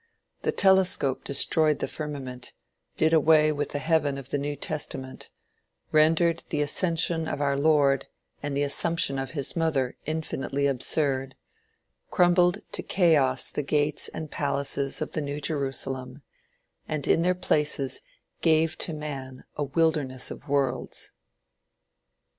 The 0.41 0.51
telescope 0.51 1.23
destroyed 1.23 1.77
the 1.77 1.87
firmament, 1.87 2.53
did 2.97 3.13
away 3.13 3.51
with 3.51 3.69
the 3.69 3.77
heaven 3.77 4.17
of 4.17 4.29
the 4.29 4.39
New 4.39 4.55
Testament, 4.55 5.29
rendered 5.91 6.41
the 6.49 6.61
ascension 6.63 7.27
of 7.27 7.39
our 7.39 7.55
Lord 7.55 8.07
and 8.41 8.57
the 8.57 8.63
assumption 8.63 9.19
of 9.19 9.29
his 9.37 9.55
Mother 9.55 9.95
infinitely 10.07 10.65
absurd, 10.65 11.35
crumbled 12.09 12.63
to 12.71 12.81
chaos 12.81 13.51
the 13.51 13.61
gates 13.61 14.07
and 14.07 14.31
palaces 14.31 15.03
of 15.03 15.11
the 15.11 15.21
New 15.21 15.39
Jerusalem, 15.39 16.23
and 16.87 17.05
in 17.07 17.21
their 17.21 17.35
places 17.35 18.01
gave 18.41 18.79
to 18.79 18.93
man 18.93 19.43
a 19.55 19.65
wilderness 19.65 20.31
of 20.31 20.49
worlds. 20.49 21.11